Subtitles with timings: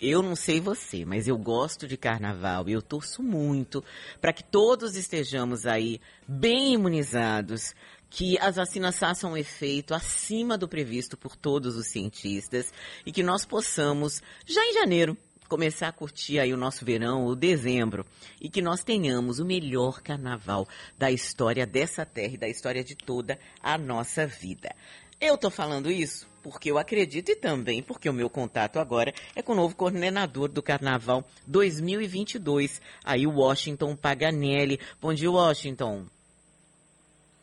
[0.00, 3.82] Eu não sei você, mas eu gosto de carnaval e eu torço muito
[4.20, 7.74] para que todos estejamos aí bem imunizados,
[8.10, 12.72] que as vacinas façam um efeito acima do previsto por todos os cientistas
[13.06, 15.16] e que nós possamos, já em janeiro,
[15.48, 18.04] começar a curtir aí o nosso verão, o dezembro,
[18.40, 20.68] e que nós tenhamos o melhor carnaval
[20.98, 24.74] da história dessa terra e da história de toda a nossa vida.
[25.20, 29.42] Eu tô falando isso porque eu acredito e também porque o meu contato agora é
[29.42, 34.78] com o novo coordenador do Carnaval 2022, aí Washington Paganelli.
[35.00, 36.04] Bom dia, Washington.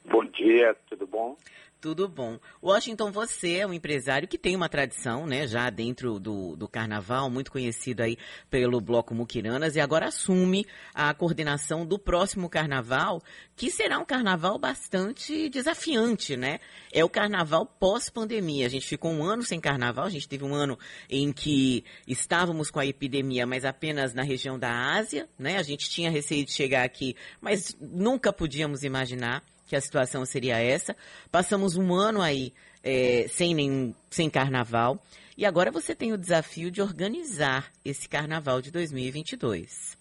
[0.05, 1.35] Bom dia, tudo bom?
[1.83, 2.39] Tudo bom.
[2.63, 7.29] Washington, você é um empresário que tem uma tradição, né, já dentro do, do carnaval,
[7.29, 8.17] muito conhecido aí
[8.49, 13.21] pelo Bloco Muquiranas, e agora assume a coordenação do próximo carnaval,
[13.53, 16.61] que será um carnaval bastante desafiante, né?
[16.89, 18.65] É o carnaval pós-pandemia.
[18.65, 22.71] A gente ficou um ano sem carnaval, a gente teve um ano em que estávamos
[22.71, 25.57] com a epidemia, mas apenas na região da Ásia, né?
[25.57, 30.59] A gente tinha receio de chegar aqui, mas nunca podíamos imaginar que a situação seria
[30.59, 30.95] essa.
[31.31, 34.99] Passamos um ano aí é, sem, nenhum, sem carnaval.
[35.37, 39.97] E agora você tem o desafio de organizar esse carnaval de 2022.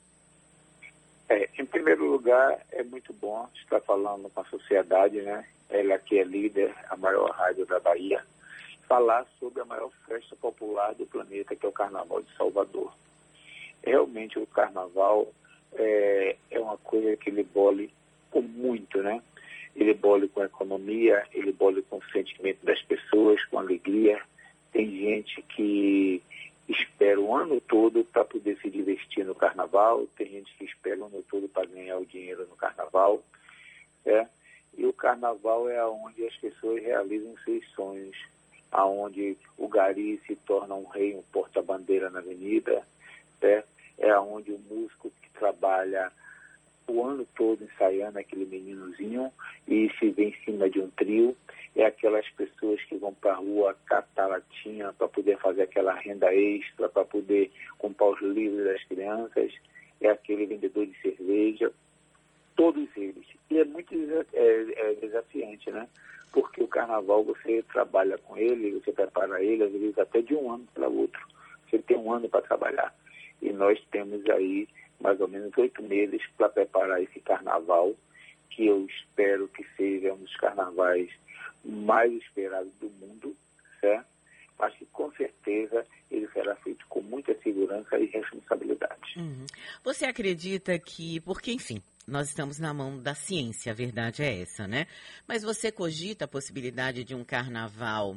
[1.29, 5.47] É, em primeiro lugar, é muito bom estar falando com a sociedade, né?
[5.71, 8.23] Ela que é líder, a maior rádio da Bahia,
[8.87, 12.93] falar sobre a maior festa popular do planeta, que é o Carnaval de Salvador.
[13.83, 15.33] Realmente o Carnaval
[15.73, 17.91] é, é uma coisa que ele bole
[18.31, 19.23] com muito, né?
[19.75, 24.21] Ele bole com a economia, ele bole com o sentimento das pessoas, com alegria.
[24.73, 26.23] Tem gente que
[26.69, 31.07] espera o ano todo para poder se divertir no carnaval, tem gente que espera o
[31.07, 33.23] ano todo para ganhar o dinheiro no carnaval.
[34.05, 34.27] É?
[34.77, 38.17] E o carnaval é onde as pessoas realizam seus sonhos,
[38.71, 42.83] aonde o gari se torna um rei, um porta-bandeira na avenida,
[43.43, 43.63] é,
[43.99, 46.11] é onde o músico que trabalha
[46.93, 49.33] o ano todo ensaiando aquele meninozinho
[49.67, 51.37] e se vê em cima de um trio.
[51.75, 56.33] É aquelas pessoas que vão para a rua catar latinha para poder fazer aquela renda
[56.35, 59.53] extra, para poder comprar os livros das crianças.
[60.01, 61.73] É aquele vendedor de cerveja.
[62.55, 63.25] Todos eles.
[63.51, 63.95] E é muito
[64.35, 65.89] é, é desafiante, né?
[66.31, 70.53] Porque o carnaval você trabalha com ele, você prepara ele, às vezes até de um
[70.53, 71.27] ano para outro.
[71.69, 72.95] Você tem um ano para trabalhar.
[73.41, 74.69] E nós temos aí
[75.03, 77.95] mais ou menos oito meses para preparar esse carnaval,
[78.49, 81.11] que eu espero que seja um dos carnavais
[81.65, 83.37] mais esperados do mundo,
[83.81, 84.07] certo?
[84.59, 89.15] Mas que com certeza ele será feito com muita segurança e responsabilidade.
[89.17, 89.47] Uhum.
[89.83, 94.69] Você acredita que, porque enfim, nós estamos na mão da ciência, a verdade é essa,
[94.69, 94.87] né?
[95.27, 98.17] Mas você cogita a possibilidade de um carnaval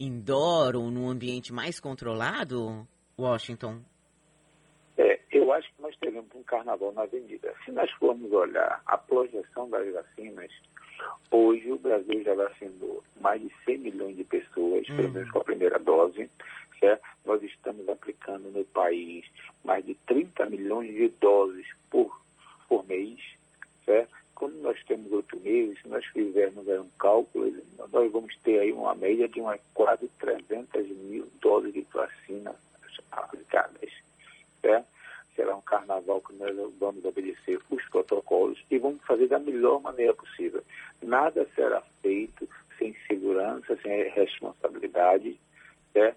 [0.00, 2.86] indoor ou num ambiente mais controlado,
[3.18, 3.80] Washington?
[5.94, 7.54] Nós teremos um carnaval na avenida.
[7.64, 10.50] Se nós formos olhar a projeção das vacinas,
[11.30, 15.44] hoje o Brasil já vacinou mais de 100 milhões de pessoas, pelo menos com a
[15.44, 16.28] primeira dose.
[16.80, 17.02] Certo?
[17.24, 19.24] Nós estamos aplicando no país
[19.64, 22.20] mais de 30 milhões de doses por,
[22.68, 23.20] por mês.
[23.84, 24.12] Certo?
[24.34, 27.52] Quando nós temos oito meses, se nós fizermos um cálculo,
[27.92, 32.54] nós vamos ter aí uma média de uma, quase 300 mil doses de vacina
[33.12, 33.92] aplicadas.
[34.60, 34.94] Certo?
[35.34, 40.14] será um carnaval que nós vamos obedecer os protocolos e vamos fazer da melhor maneira
[40.14, 40.62] possível.
[41.02, 45.38] Nada será feito sem segurança, sem responsabilidade,
[45.94, 46.14] né?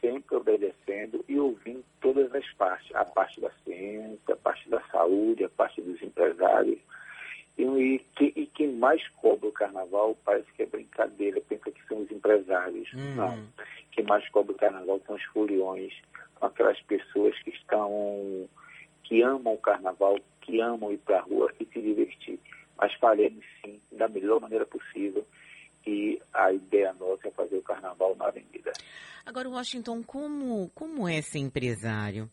[0.00, 5.44] sempre obedecendo e ouvindo todas as partes, a parte da ciência, a parte da saúde,
[5.44, 6.78] a parte dos empresários.
[7.56, 12.02] E, e, e quem mais cobra o carnaval parece que é brincadeira, pensa que são
[12.02, 12.92] os empresários.
[12.92, 13.14] Uhum.
[13.16, 13.48] Não.
[13.90, 15.92] Quem mais cobra o carnaval são os foliões,
[16.40, 18.48] aquelas pessoas que estão,
[19.02, 22.38] que amam o carnaval, que amam ir para a rua e se divertir.
[22.78, 25.26] Mas faremos sim, da melhor maneira possível,
[25.86, 28.72] e a ideia nossa é fazer o carnaval na avenida.
[29.26, 32.30] Agora, Washington, como, como é ser empresário?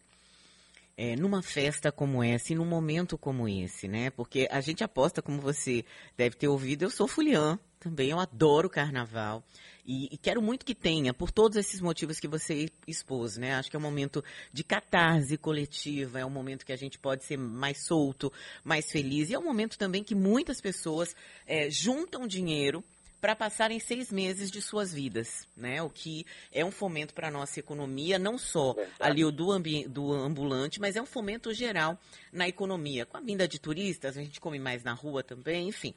[0.97, 4.09] É, numa festa como essa e num momento como esse, né?
[4.09, 5.83] Porque a gente aposta, como você
[6.15, 9.44] deve ter ouvido, eu sou fuliã também, eu adoro carnaval.
[9.86, 13.53] E, e, quero muito que tenha, por todos esses motivos que você expôs, né?
[13.53, 17.24] Acho que é um momento de catarse coletiva, é um momento que a gente pode
[17.24, 18.33] ser mais solto,
[18.63, 19.30] mais feliz.
[19.30, 21.15] E é um momento também que muitas pessoas
[21.45, 22.83] é, juntam dinheiro
[23.25, 25.81] para passarem seis meses de suas vidas, né?
[25.81, 29.57] O que é um fomento para a nossa economia, não só ali o do,
[29.89, 32.00] do ambulante, mas é um fomento geral
[32.31, 33.04] na economia.
[33.04, 35.95] Com a vinda de turistas, a gente come mais na rua também, enfim.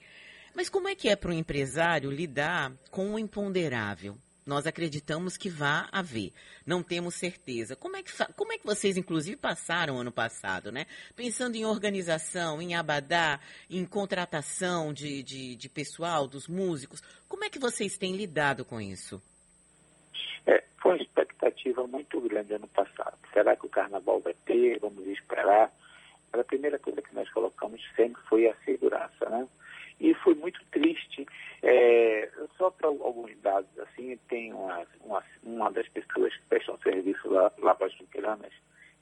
[0.55, 4.17] Mas como é que é para um empresário lidar com o imponderável?
[4.49, 6.33] Nós acreditamos que vá haver.
[6.67, 7.77] Não temos certeza.
[7.77, 10.87] Como é que, como é que vocês, inclusive, passaram ano passado, né?
[11.15, 17.03] Pensando em organização, em abadá, em contratação de, de, de pessoal, dos músicos.
[17.29, 19.23] Como é que vocês têm lidado com isso?
[20.47, 23.19] É, foi uma expectativa muito grande ano passado.
[23.35, 24.79] Será que o carnaval vai ter?
[24.81, 25.71] Vamos esperar.
[26.33, 29.47] A primeira coisa que nós colocamos sempre foi a segurança, né?
[30.01, 31.27] E foi muito triste.
[31.63, 33.37] É, só para alguns
[34.29, 38.53] tem uma, uma, uma das pessoas que prestam serviço lá, lá para as Chuquiranas,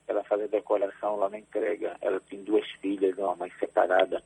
[0.08, 1.96] ela faz a decoração lá na entrega.
[2.00, 4.22] Ela tem duas filhas, uma mãe separada.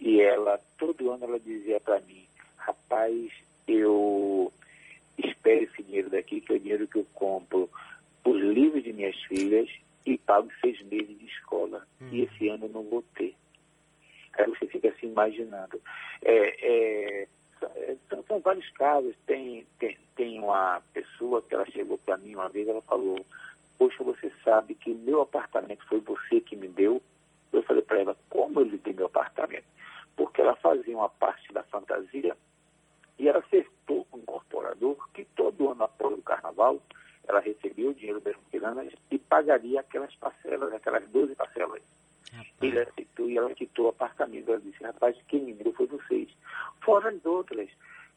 [0.00, 2.24] E ela, todo ano, ela dizia para mim,
[2.56, 3.32] rapaz,
[3.66, 4.52] eu
[5.18, 7.68] espero esse dinheiro daqui, que é o dinheiro que eu compro
[8.24, 9.68] os livros de minhas filhas
[10.06, 11.86] e pago seis meses de escola.
[12.00, 12.08] Hum.
[12.12, 13.34] E esse ano eu não vou ter.
[14.34, 15.80] Aí você fica se imaginando.
[16.22, 17.28] É, é,
[18.08, 19.14] são, são, vários casos.
[19.26, 23.24] Tem, tem, tem uma pessoa que ela chegou para mim uma vez, ela falou,
[23.78, 27.02] poxa, você sabe que meu apartamento foi você que me deu?
[27.52, 29.64] Eu falei para ela, como eu lhe dei meu apartamento?
[30.16, 32.36] Porque ela fazia uma parte da fantasia
[33.18, 36.80] e ela acertou com um incorporador que todo ano após o carnaval
[37.26, 41.82] ela recebia o dinheiro das miranas e pagaria aquelas parcelas, aquelas 12 parcelas.
[42.32, 42.54] Rapaz.
[42.62, 44.50] Ele aceitou e ela quitou o apartamento.
[44.50, 46.28] Ela disse, rapaz, quem me deu foi vocês.
[46.82, 47.68] Fora as outras,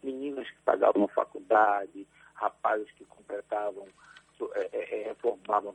[0.02, 3.88] meninas que pagavam faculdade, rapazes que completavam,
[4.56, 5.74] é, é, é, reformavam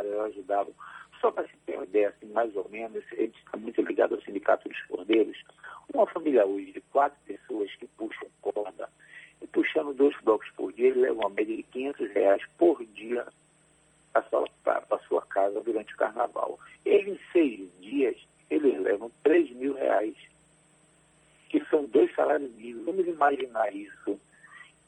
[0.00, 0.74] caras, ajudavam.
[1.20, 4.22] Só para se ter uma ideia, assim, mais ou menos, ele está muito ligado ao
[4.22, 5.36] Sindicato dos Cordeiros.
[5.92, 8.88] Uma família hoje de quatro pessoas que puxam corda,
[9.42, 13.26] e puxando dois blocos por dia, ele leva uma média de 500 reais por dia
[14.64, 16.58] para a sua casa durante o carnaval.
[16.84, 18.16] Ele, em seis dias,
[18.50, 20.14] eles levam 3 mil reais,
[21.48, 22.84] que são dois salários mínimos.
[22.84, 24.18] Vamos imaginar isso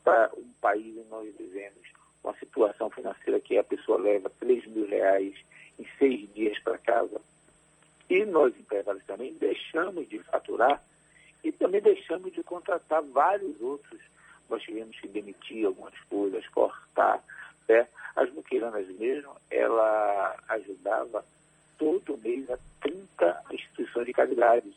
[0.03, 1.89] para um país em nós vivemos,
[2.25, 5.35] uma situação financeira que a pessoa leva 3 mil reais
[5.79, 7.21] em seis dias para casa.
[8.23, 10.83] E nós, empresários, também deixamos de faturar
[11.43, 14.01] e também deixamos de contratar vários outros
[14.53, 17.25] nós tivemos que demitir algumas coisas, cortar.
[17.67, 17.89] Né?
[18.15, 21.25] As muquiranas mesmo, ela ajudava
[21.79, 24.71] todo mês a 30 instituições de caridade.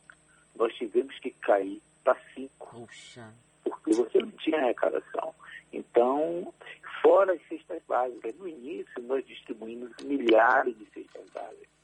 [0.55, 2.69] Nós tivemos que cair para cinco.
[2.73, 3.33] Puxa.
[3.65, 5.35] Porque você não tinha arrecadação.
[5.73, 6.53] Então,
[7.01, 11.74] fora as cestas básicas, no início nós distribuímos milhares de cestas básicas.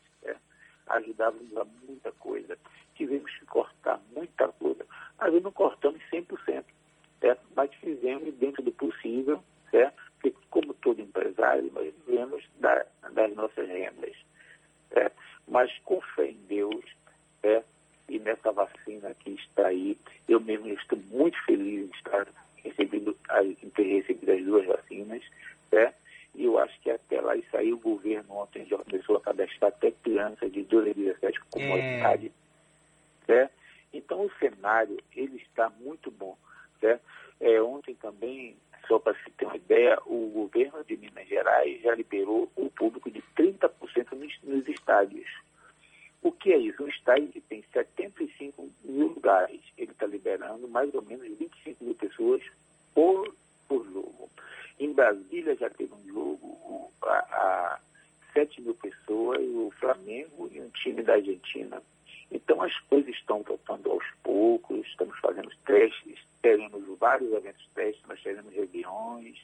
[0.96, 2.58] Ajudávamos a muita coisa.
[2.96, 4.86] Tivemos que cortar muita coisa.
[5.18, 6.64] Mas não cortamos 100%
[7.22, 7.42] certo?
[7.56, 9.96] mas fizemos dentro do possível, certo?
[10.20, 14.16] porque como todo empresário, nós vivemos da, das nossas rendas.
[14.92, 15.16] Certo?
[15.48, 16.84] Mas com fé em Deus,
[17.42, 17.66] certo?
[18.10, 19.98] e nessa vacina que está aí,
[20.28, 22.28] eu mesmo estou muito feliz em estar
[22.58, 23.18] recebendo,
[23.76, 25.24] ter recebido as duas vacinas,
[25.70, 26.01] certo?
[27.32, 30.94] Lá, isso aí o governo ontem já começou a cadastrar até crianças de 12 a
[30.94, 33.26] 17 com comorbidade, é.
[33.26, 33.54] certo?
[33.94, 36.38] Então o cenário, ele está muito bom.
[36.80, 37.02] Certo?
[37.40, 38.58] É, ontem também,
[38.88, 43.10] só para se ter uma ideia, o governo de Minas Gerais já liberou o público
[43.10, 43.70] de 30%
[44.14, 45.30] nos, nos estádios.
[46.22, 46.84] O que é isso?
[46.84, 51.96] Um estádio que tem 75 mil lugares, ele está liberando mais ou menos 25 mil
[51.96, 52.44] pessoas
[52.94, 53.34] por,
[53.68, 54.30] por jogo.
[54.80, 56.61] Em Brasília já teve um jogo
[57.42, 57.80] a, a
[58.34, 61.82] 7 mil pessoas, o Flamengo e um time da Argentina.
[62.32, 68.22] Então as coisas estão voltando aos poucos, estamos fazendo testes, teremos vários eventos testes, nós
[68.22, 69.38] teremos reuniões,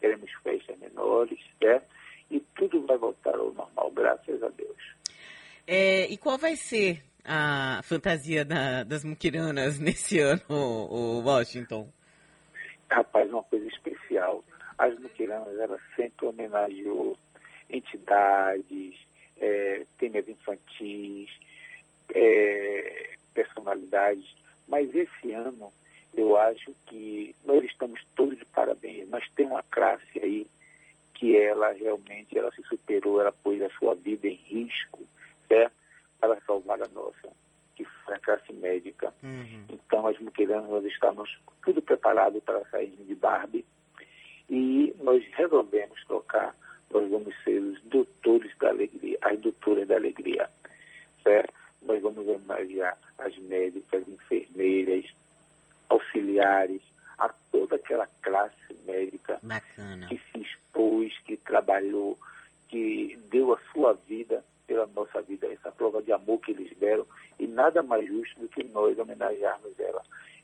[0.00, 1.86] teremos festas menores, certo?
[2.30, 4.78] E tudo vai voltar ao normal, graças a Deus.
[5.66, 11.92] É, e qual vai ser a fantasia da, das muquiranas nesse ano, o Washington?
[12.90, 14.42] Rapaz, uma coisa especial.
[14.78, 17.16] As muquiranas, elas sempre homenageou
[17.70, 18.94] entidades,
[19.38, 21.30] é, temas infantis,
[22.14, 24.34] é, personalidades,
[24.68, 25.72] mas esse ano
[26.14, 30.46] eu acho que nós estamos todos de parabéns, mas tem uma classe aí
[31.14, 35.00] que ela realmente ela se superou, ela pôs a sua vida em risco,
[35.46, 35.74] certo?
[36.18, 37.28] Para salvar a nossa,
[37.76, 39.12] que foi a classe médica.
[39.22, 39.64] Uhum.
[39.68, 43.59] Então, as muquiranas, nós estamos tudo preparado para sair de Barbie
[56.50, 56.82] auxiliares,
[57.18, 58.54] a toda aquela classe
[58.86, 60.08] médica Bacana.
[60.08, 62.18] que se expôs, que trabalhou,
[62.68, 67.06] que deu a sua vida pela nossa vida, essa prova de amor que eles deram,
[67.38, 70.02] e nada mais justo do que nós homenagearmos ela.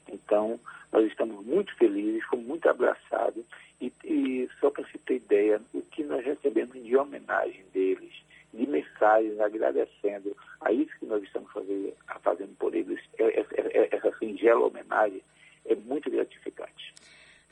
[0.09, 0.59] Então,
[0.93, 3.45] nós estamos muito felizes, fomos muito abraçados,
[3.81, 8.13] e E só para você ter ideia, o que nós recebemos de homenagem deles,
[8.53, 13.97] de mensagens agradecendo a isso que nós estamos fazendo, fazendo por eles, é, é, é,
[13.97, 15.23] essa singela homenagem,
[16.07, 16.95] muito gratificante.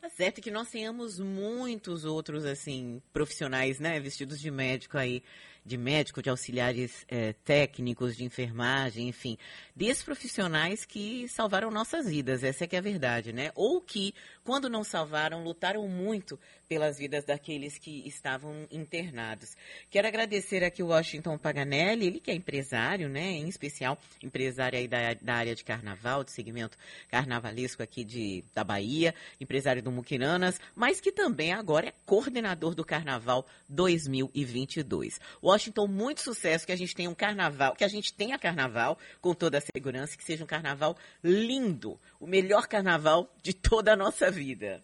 [0.00, 5.22] Tá certo que nós tenhamos muitos outros, assim, profissionais, né, vestidos de médico aí,
[5.64, 9.38] de médico, de auxiliares é, técnicos, de enfermagem, enfim,
[9.74, 13.50] desses profissionais que salvaram nossas vidas, essa é que é a verdade, né?
[13.54, 19.56] Ou que, quando não salvaram, lutaram muito pelas vidas daqueles que estavam internados.
[19.90, 23.32] Quero agradecer aqui o Washington Paganelli, ele que é empresário, né?
[23.32, 26.76] Em especial, empresário aí da, da área de carnaval, de segmento
[27.08, 32.84] carnavalesco aqui de, da Bahia, empresário do Muquiranas, mas que também agora é coordenador do
[32.84, 35.20] Carnaval 2022.
[35.54, 39.32] Washington, muito sucesso, que a gente tenha um carnaval, que a gente tenha carnaval com
[39.32, 44.32] toda a segurança, que seja um carnaval lindo, o melhor carnaval de toda a nossa
[44.32, 44.82] vida.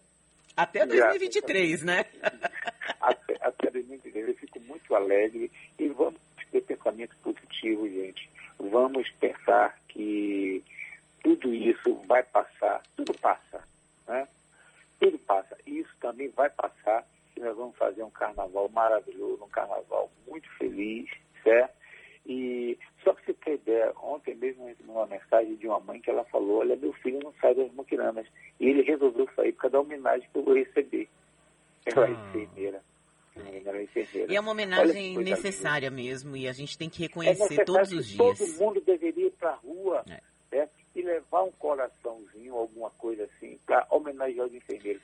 [0.55, 2.05] Até 2023, né?
[3.01, 4.27] Até, até 2023.
[4.27, 6.19] Eu fico muito alegre e vamos
[6.51, 8.29] ter pensamento positivo, gente.
[8.59, 10.63] Vamos pensar que
[11.23, 13.63] tudo isso vai passar, tudo passa,
[14.07, 14.27] né?
[14.99, 15.57] Tudo passa.
[15.65, 21.09] Isso também vai passar e nós vamos fazer um carnaval maravilhoso, um carnaval muito feliz,
[21.43, 21.81] certo?
[22.25, 25.99] E só para você ter ideia, ontem mesmo eu recebi uma mensagem de uma mãe
[25.99, 28.27] que ela falou, olha, meu filho não sai das muquiranas.
[28.59, 31.09] E ele resolveu sair por causa da homenagem que eu vou receber.
[31.85, 32.29] Ela é ah.
[32.29, 32.81] enfermeira.
[34.29, 37.91] E é uma homenagem necessária mesmo, e a gente tem que é reconhecer é todos
[37.91, 38.37] os dias.
[38.37, 40.03] Todo mundo deveria ir para a rua
[40.51, 40.67] é.
[40.93, 45.01] e levar um coraçãozinho, alguma coisa assim, para homenagear os enfermeiros.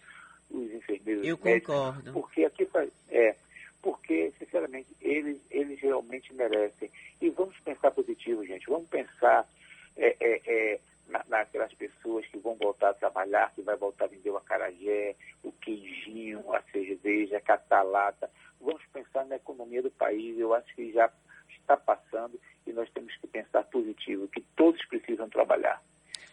[0.52, 2.14] Os enfermeiros Eu médicos, concordo.
[2.14, 2.68] Porque aqui
[3.10, 3.36] é,
[3.82, 6.92] porque, sinceramente, eles, eles realmente merecem.
[7.22, 8.68] E vamos pensar positivo, gente.
[8.68, 9.48] Vamos pensar
[9.96, 14.10] é, é, é, na, naquelas pessoas que vão voltar a trabalhar, que vai voltar a
[14.10, 18.30] vender o acarajé, o queijinho, a cerveja, a catalata.
[18.60, 20.38] Vamos pensar na economia do país.
[20.38, 21.10] Eu acho que já
[21.50, 25.82] está passando e nós temos que pensar positivo, que todos precisam trabalhar.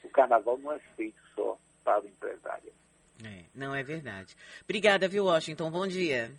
[0.02, 2.72] O carnaval não é feito só para o empresário.
[3.24, 4.36] É, não é verdade.
[4.64, 5.70] Obrigada, viu, Washington?
[5.70, 6.32] Bom dia.